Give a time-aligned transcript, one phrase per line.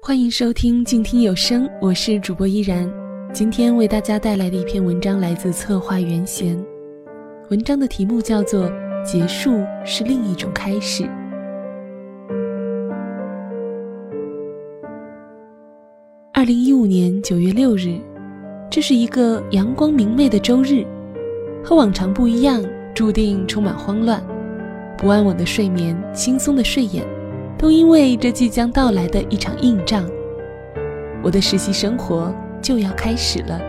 [0.00, 2.90] 欢迎收听静听有声，我是主播依然。
[3.30, 6.58] 今天为大家带来的一篇文章来自策划袁贤，
[7.50, 8.70] 文章的题目叫做
[9.04, 11.04] 《结束是另一种开始》。
[16.32, 18.00] 二零一五年九月六日，
[18.70, 20.86] 这是一个阳光明媚的周日，
[21.64, 22.64] 和往常不一样，
[22.94, 24.22] 注定充满慌乱、
[24.96, 27.04] 不安稳的睡眠、轻松的睡眼。
[27.58, 30.08] 都因为这即将到来的一场硬仗，
[31.24, 32.32] 我的实习生活
[32.62, 33.60] 就要开始了。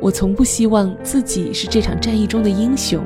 [0.00, 3.04] 我从不希望自己是这场战役中的英雄，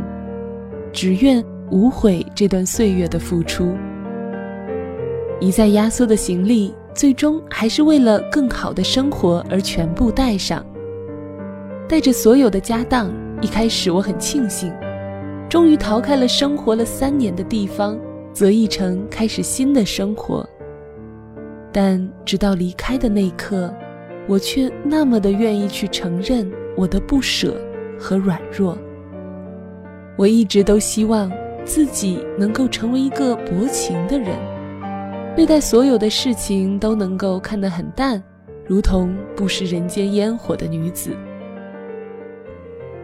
[0.95, 3.77] 只愿无悔这段岁月的付出。
[5.41, 10.65] 一再压缩的行李，最终还是为了更好的生活而全部带上。
[11.87, 14.73] 带着所有的家当，一开始我很庆幸，
[15.48, 17.99] 终于逃开了生活了三年的地方。
[18.30, 20.49] 择一城开始新的生活，
[21.73, 23.74] 但直到离开的那一刻，
[24.29, 27.57] 我却那么的愿意去承认我的不舍
[27.98, 28.79] 和软弱。
[30.16, 31.32] 我一直都希望
[31.65, 34.37] 自己能够成为一个薄情的人，
[35.35, 38.23] 对待所有的事情都能够看得很淡，
[38.68, 41.10] 如同不食人间烟火的女子。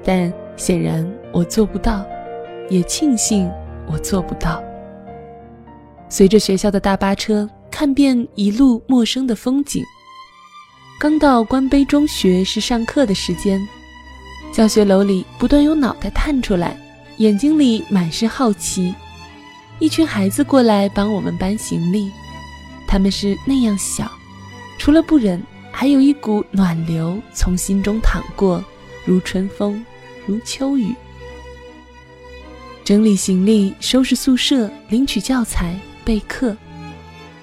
[0.04, 2.04] 但显然我做不到，
[2.68, 3.50] 也庆幸
[3.86, 4.62] 我做不到。
[6.08, 9.82] 随着学校的大巴车，看遍一路陌生的风景。
[11.00, 13.60] 刚到关碑中学是上课的时间，
[14.52, 16.78] 教学楼里不断有脑袋探出来，
[17.16, 18.94] 眼睛里满是好奇。
[19.80, 22.12] 一群孩子过来帮我们搬行李，
[22.86, 24.08] 他们是那样小，
[24.78, 28.64] 除了不忍，还有一股暖流从心中淌过，
[29.04, 29.84] 如春风，
[30.26, 30.94] 如秋雨。
[32.84, 35.78] 整理行李，收拾宿舍，领取教材。
[36.04, 36.54] 备课，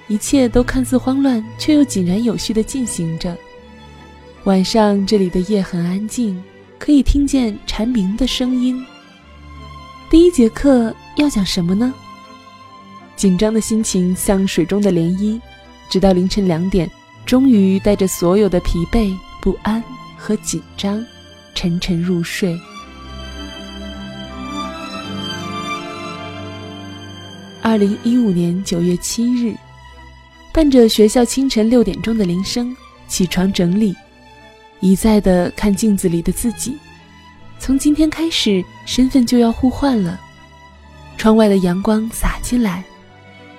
[0.06, 3.36] 一切都看似慌乱，却又井然有序地进行着。
[4.44, 6.40] 晚上这里的夜很安静，
[6.78, 8.80] 可以听见蝉鸣的声音。
[10.08, 11.92] 第一节课要讲什么呢？
[13.16, 15.40] 紧张的心情像水中的涟漪，
[15.90, 16.88] 直到凌晨两点，
[17.26, 19.82] 终于带着所有的疲惫、不安
[20.16, 21.04] 和紧张，
[21.52, 22.56] 沉沉入睡。
[27.62, 29.54] 二零一五年九月七日，
[30.52, 33.94] 伴着学校清晨六点钟的铃声，起床整理，
[34.80, 36.76] 一再的看镜子里的自己。
[37.60, 40.20] 从今天开始，身份就要互换了。
[41.16, 42.82] 窗外的阳光洒进来，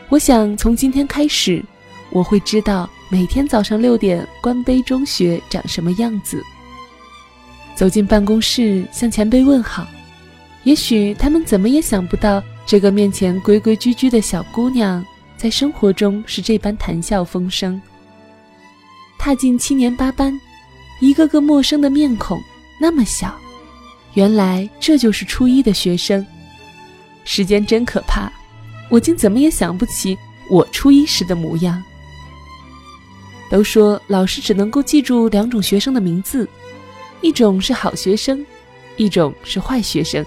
[0.09, 1.63] 我想从今天开始，
[2.09, 6.44] 我会知道每天早上六点关碑中学长什么样子。
[7.74, 9.88] 走进办公室，向前辈问好。
[10.63, 12.44] 也许他们怎么也想不到。
[12.66, 15.06] 这个面前规规矩矩的小姑娘，
[15.38, 17.79] 在生活中是这般谈笑风生。
[19.19, 20.40] 踏进七年八班，
[21.00, 22.41] 一个个陌生的面孔，
[22.79, 23.38] 那么小，
[24.13, 26.25] 原来这就是初一的学生。
[27.25, 28.31] 时间真可怕，
[28.90, 30.18] 我竟怎么也想不起
[30.50, 31.81] 我初一时的模样。
[33.50, 36.47] 都说老师只能够记住两种学生的名字，
[37.22, 38.44] 一种是好学生，
[38.97, 40.25] 一种是坏学生。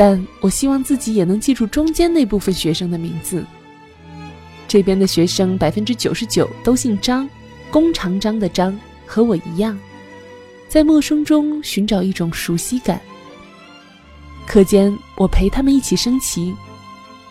[0.00, 3.44] 但我希望自己也能记住中间那部分学生的名字。
[4.66, 7.28] 这边的学生百分之九十九都姓张，
[7.70, 8.74] 弓长张的张，
[9.04, 9.78] 和我一样，
[10.70, 12.98] 在陌生中寻找一种熟悉感。
[14.46, 16.54] 课间，我陪他们一起升旗，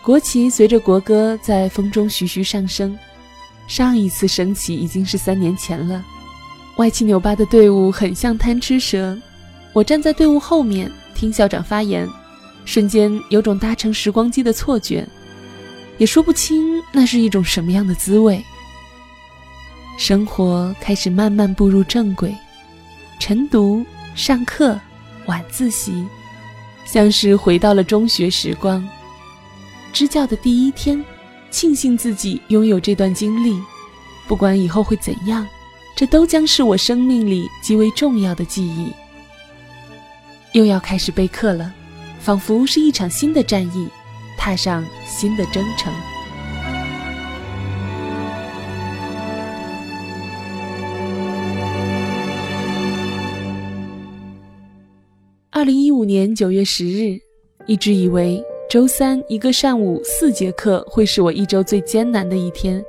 [0.00, 2.96] 国旗随着国歌在风中徐徐上升。
[3.66, 6.04] 上一次升旗已经是三年前了。
[6.76, 9.18] 歪七扭八的队伍很像贪吃蛇，
[9.72, 12.08] 我站在队伍后面听校长发言。
[12.64, 15.06] 瞬间有种搭乘时光机的错觉，
[15.98, 18.42] 也说不清那是一种什么样的滋味。
[19.98, 22.34] 生活开始慢慢步入正轨，
[23.18, 23.84] 晨读、
[24.14, 24.78] 上课、
[25.26, 26.06] 晚自习，
[26.86, 28.86] 像是回到了中学时光。
[29.92, 31.04] 支教的第一天，
[31.50, 33.60] 庆幸自己拥有这段经历，
[34.26, 35.46] 不管以后会怎样，
[35.96, 38.92] 这都将是我生命里极为重要的记忆。
[40.52, 41.74] 又要开始备课了。
[42.20, 43.88] 仿佛是一场新的战役，
[44.36, 45.92] 踏上新的征程。
[55.50, 57.18] 二零一五年九月十日，
[57.66, 62.82] 一直以为周三一个上午四节课会是我一周最艰难的一天，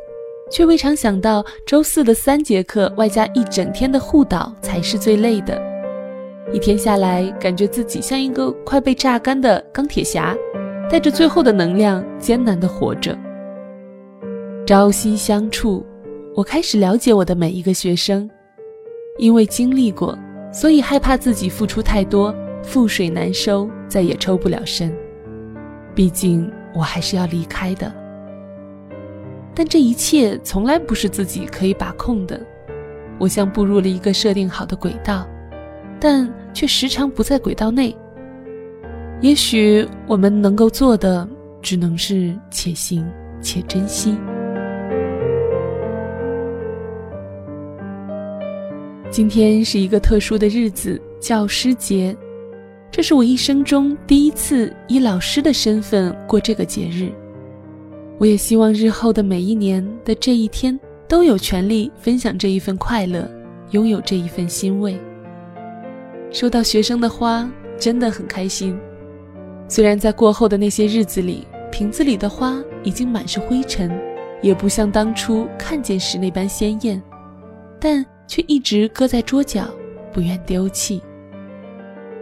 [0.51, 5.70] 却未尝想到周四的三节课外加一整天的护导才是最累的。
[6.53, 10.35] 一天下来，感觉自己像一个快被榨干的钢铁侠，
[10.89, 13.17] 带着最后的能量，艰难地活着。
[14.65, 15.85] 朝夕相处，
[16.35, 18.29] 我开始了解我的每一个学生，
[19.17, 20.17] 因为经历过，
[20.51, 22.33] 所以害怕自己付出太多，
[22.63, 24.93] 覆水难收，再也抽不了身。
[25.95, 27.93] 毕竟我还是要离开的。
[29.53, 32.39] 但这一切从来不是自己可以把控的。
[33.19, 35.27] 我像步入了一个设定好的轨道，
[36.01, 37.95] 但却时常不在轨道内。
[39.21, 41.25] 也许我们能够做的，
[41.61, 43.07] 只能是且行
[43.39, 44.17] 且珍惜。
[49.11, 52.17] 今天是一个特殊的日子——教师节，
[52.89, 57.11] 这是我一生中第一次以老师的身份过这个节日。
[58.17, 60.77] 我也希望日后的每一年的这一天。
[61.07, 63.29] 都有权利分享这一份快乐，
[63.71, 64.97] 拥有这一份欣慰。
[66.31, 68.79] 收到学生的花，真的很开心。
[69.67, 73.91] 虽然在过后的那些日子里，瓶子里的花已经满是灰尘，
[74.41, 77.01] 也不像当初看见时那般鲜艳，
[77.79, 79.65] 但却一直搁在桌角，
[80.13, 81.01] 不愿丢弃。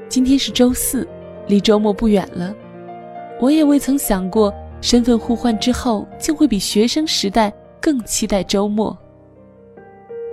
[0.08, 1.08] 今天是周四，
[1.48, 2.54] 离周末不远了。
[3.40, 7.54] 我也未曾想过，身份互换之后，竟会比学生时代。
[7.82, 8.96] 更期待周末。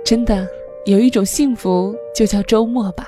[0.03, 0.45] 真的
[0.85, 3.07] 有一种幸福，就叫周末吧。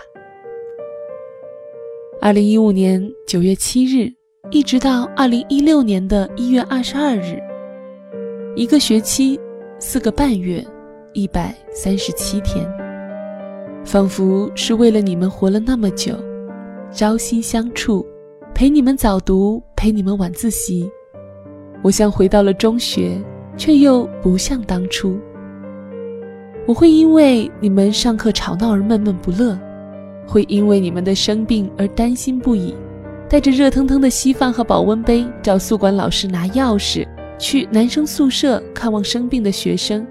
[2.21, 4.11] 二零一五年九月七日，
[4.51, 7.41] 一直到二零一六年的一月二十二日，
[8.55, 9.39] 一个学期，
[9.79, 10.65] 四个半月，
[11.13, 12.69] 一百三十七天，
[13.85, 16.13] 仿佛是为了你们活了那么久，
[16.91, 18.05] 朝夕相处，
[18.53, 20.89] 陪你们早读，陪你们晚自习，
[21.81, 23.17] 我像回到了中学。
[23.57, 25.19] 却又不像当初。
[26.65, 29.59] 我会因为你们上课吵闹而闷闷不乐，
[30.29, 32.75] 会因为你们的生病而担心不已，
[33.27, 37.07] 带着热腾腾的稀饭和保温杯找宿管老师拿钥匙
[37.39, 40.05] 去男生宿舍看望生病的学生，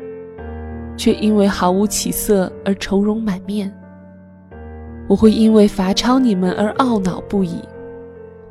[0.96, 3.72] 却因为毫无起色而愁容满面。
[5.08, 7.60] 我会因为罚抄你们而懊恼不已。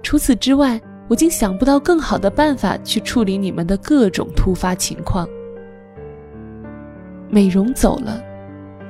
[0.01, 0.81] 除此之外。
[1.09, 5.25] 我竟想不到更好的办法去处理你们的各种突发情况。
[7.29, 8.21] 美容走了，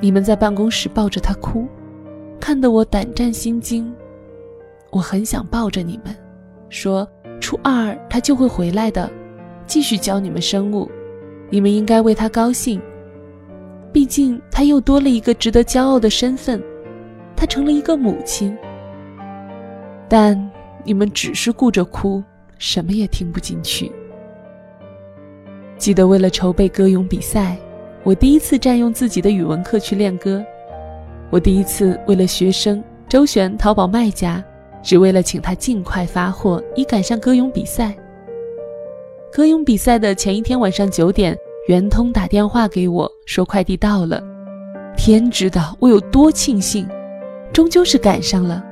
[0.01, 1.67] 你们在办公室抱着她哭，
[2.47, 3.93] 看得我胆战心惊。
[4.89, 6.15] 我很想抱着你们，
[6.69, 7.05] 说
[7.41, 9.11] 初二他就会回来的，
[9.65, 10.89] 继续教你们生物，
[11.49, 12.81] 你们应该为他高兴。
[13.91, 16.63] 毕竟他又多了一个值得骄傲的身份，
[17.35, 18.57] 他成了一个母亲。
[20.07, 20.49] 但。
[20.85, 22.23] 你们只是顾着哭，
[22.57, 23.91] 什么也听不进去。
[25.77, 27.57] 记得为了筹备歌咏比赛，
[28.03, 30.41] 我第一次占用自己的语文课去练歌。
[31.29, 34.43] 我第一次为了学生周旋淘宝卖家，
[34.81, 37.95] 只为了请他尽快发货，以赶上歌咏比赛。
[39.31, 41.37] 歌咏比赛的前一天晚上九点，
[41.67, 44.23] 圆通打电话给我说快递到了。
[44.95, 46.87] 天知道我有多庆幸，
[47.51, 48.63] 终究是赶上了。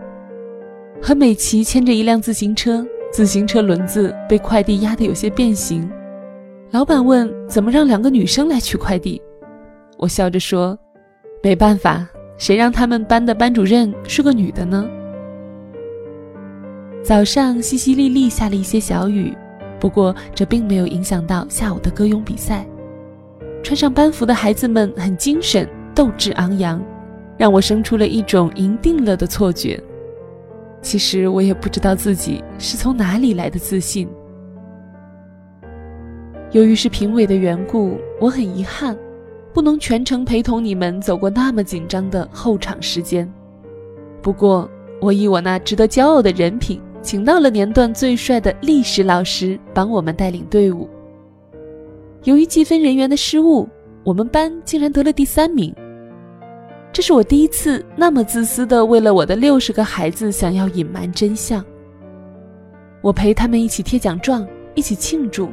[1.01, 5.87] 和美琪牵着一辆自行车，自行车轮子被快递压得有些变形。
[6.71, 9.21] 老板问：“怎么让两个女生来取快递？”
[9.99, 10.77] 我笑着说
[11.43, 14.87] ：“没办法，谁让他们班的班主任是个女的呢？”
[17.03, 19.35] 早上淅淅沥沥下了一些小雨，
[19.79, 22.65] 不过这并没有影响到下午的歌咏比赛。
[23.61, 26.83] 穿上班服的孩子们很精神，斗志昂扬，
[27.37, 29.79] 让我生出了一种赢定了的错觉。
[30.81, 34.07] 其实我也不知道自己是从哪里来的自信。
[36.51, 38.97] 由于是评委的缘故，我很遗憾，
[39.55, 43.31] 不能全程陪同你们走过那么紧张的候场时间。
[44.21, 44.69] 不过，
[44.99, 50.89] 我以我那值得骄傲的人品，请到了年段最帅的历史老师帮我们带领队伍。
[52.25, 53.65] 由于计分人员的失误，
[54.03, 55.73] 我们班竟然得了第三名。
[56.91, 61.63] 这是我第一次那么自私的为了我的六十个孩子想要隐瞒真相。
[63.01, 65.47] 我陪他们一起贴奖状，一起庆祝。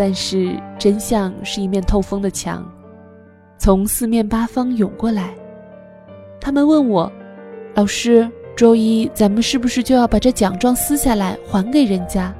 [0.00, 2.66] 但是真相是一面透风的墙，
[3.58, 5.34] 从四面八方涌过来。
[6.40, 7.12] 他们问我
[7.76, 8.26] ：“老师，
[8.56, 12.34] 周一咱们是不是就要把这奖状撕下来还给人家？”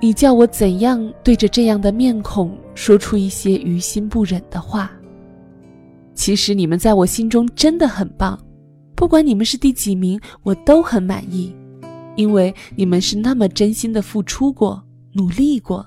[0.00, 4.90] 你叫我怎样对着这样的面孔说出一些于心不忍的话？
[6.12, 8.38] 其实你们在我心中真的很棒，
[8.94, 11.56] 不管你们是第几名，我都很满意，
[12.16, 14.83] 因为你们是那么真心的付出过、
[15.14, 15.86] 努力过。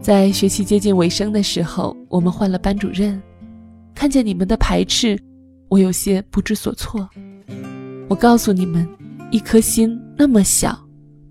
[0.00, 3.20] 在学期接近尾声的时候，我们换了班主任，
[3.94, 5.18] 看见你们的排斥，
[5.68, 7.08] 我有些不知所措。
[8.08, 8.86] 我告诉你们，
[9.30, 10.78] 一颗心那么小，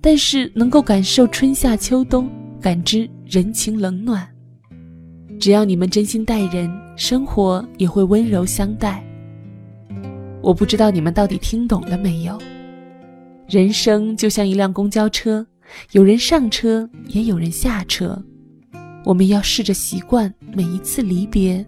[0.02, 2.30] 但是能够感受春夏秋冬，
[2.60, 4.28] 感知人情冷暖。
[5.40, 9.04] 只要你们真心待人，生活也会温柔相待。
[10.42, 12.40] 我不知道你们到底听懂了没有？
[13.48, 15.46] 人生就像一辆公交车，
[15.92, 18.24] 有人上车，也有人下车。
[19.04, 21.66] 我们要试着习惯每一次离别，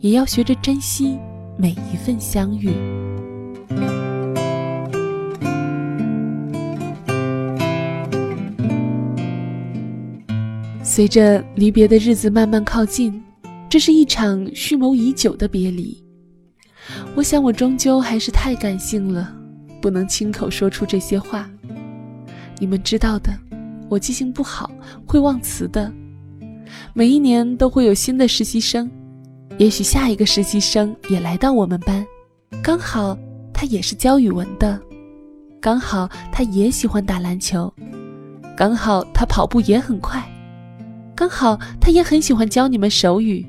[0.00, 1.18] 也要学着珍惜
[1.56, 2.70] 每一份相遇。
[10.82, 13.20] 随着离别的日子慢慢靠近，
[13.68, 16.00] 这是一场蓄谋已久的别离。
[17.16, 19.34] 我想，我终究还是太感性了。
[19.80, 21.50] 不能亲口说出这些话，
[22.64, 23.30] 你们知道的。
[23.90, 24.70] 我记性不好，
[25.06, 25.92] 会忘词的。
[26.94, 28.90] 每一年都会有新的实习生，
[29.58, 32.02] 也许下一个实习生也来到我们班，
[32.62, 33.14] 刚好
[33.52, 34.80] 他也是教语文的，
[35.60, 37.70] 刚好他也喜欢打篮球，
[38.56, 40.24] 刚好他跑步也很快，
[41.14, 43.46] 刚好他也很喜欢教你们手语，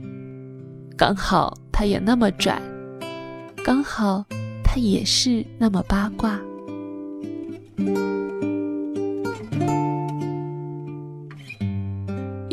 [0.97, 2.61] 刚好他也那么拽，
[3.63, 4.25] 刚好。
[4.67, 6.37] 他也是那么八卦。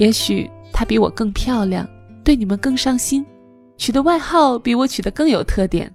[0.02, 1.88] 也许她比我更漂亮，
[2.24, 3.24] 对你们更上心，
[3.76, 5.88] 取的外号比我取的更有特点。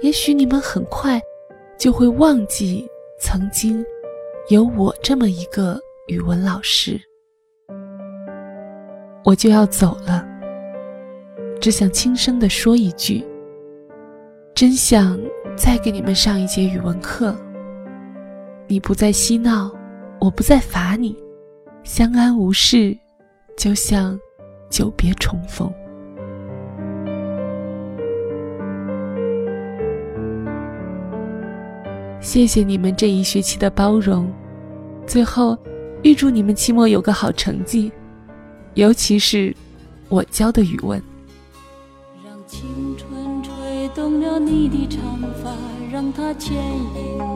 [0.00, 1.20] 也许你们很快
[1.78, 2.88] 就会忘记
[3.20, 3.84] 曾经
[4.48, 6.98] 有我这么一个语文老师。
[9.26, 10.26] 我就要走了，
[11.60, 13.22] 只想轻声的说一句。
[14.54, 15.20] 真想
[15.54, 17.36] 再给你们上一节语文课。
[18.66, 19.70] 你不再嬉闹，
[20.18, 21.14] 我不再罚你，
[21.86, 22.98] 相安无事，
[23.56, 24.18] 就像
[24.68, 25.72] 久别重逢。
[32.20, 34.28] 谢谢你们这一学期的包容。
[35.06, 35.56] 最后，
[36.02, 37.92] 预祝你们期末有个好成绩，
[38.74, 39.54] 尤其是
[40.08, 41.00] 我教的语文。
[42.24, 45.00] 让青春吹动了你的长
[45.40, 45.54] 发，
[45.92, 47.35] 让它牵引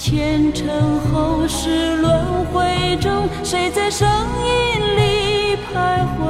[0.00, 6.24] 前尘后世轮回中，谁在声音里徘徊？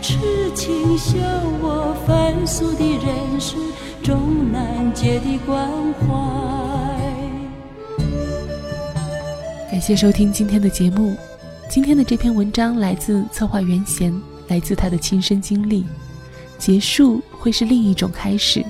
[0.00, 0.16] 痴
[0.54, 1.18] 情笑
[1.60, 3.56] 我凡俗的人世，
[4.02, 6.06] 终难解的关怀。
[9.70, 11.14] 感谢收听今天的节目。
[11.68, 14.18] 今天的这篇文章来自策划袁贤，
[14.48, 15.84] 来自他的亲身经历。
[16.56, 18.64] 结束会是另一种开始。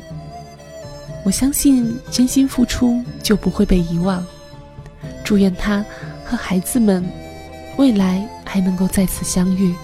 [1.27, 4.25] 我相信真心付出就不会被遗忘。
[5.25, 5.85] 祝愿他
[6.25, 7.05] 和孩子们
[7.77, 9.75] 未来还能够再次相遇。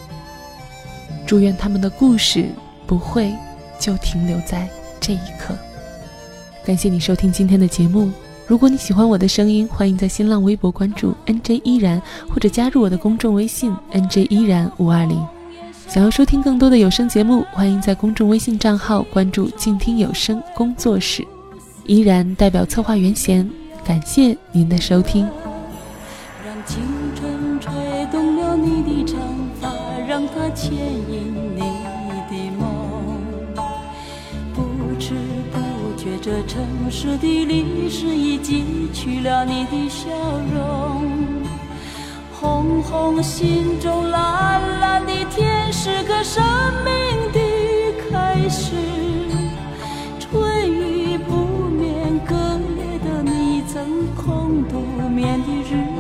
[1.27, 2.47] 祝愿他们的故事
[2.87, 3.35] 不会
[3.77, 4.69] 就停留在
[5.01, 5.53] 这一刻。
[6.65, 8.13] 感谢你收听今天的节目。
[8.47, 15.21] 如果你喜欢我的声音，欢迎在新浪微博关注 NJ 依然，或者加入我的公众微信 NJ 依然五二零。
[15.93, 21.23] 想要收听更多的有声节目，欢迎在公众微信账号关注“静听有声工作室”。
[21.85, 23.47] 依然代表策划袁贤，
[23.85, 25.29] 感谢您的收听。
[26.47, 26.83] 让青
[27.15, 27.71] 春吹
[28.11, 29.21] 动了你的长
[29.61, 29.71] 发，
[30.09, 32.71] 让它牵引你的梦。
[34.55, 34.63] 不
[34.99, 35.13] 知
[35.53, 35.59] 不
[35.99, 40.09] 觉，这城市的历史已记取了你的笑
[40.55, 41.03] 容。
[42.41, 46.43] 红红心中蓝蓝白天，是个生
[46.85, 47.39] 命的
[48.11, 48.75] 开始。
[50.19, 55.92] 春雨不眠，隔夜的你曾空独眠的日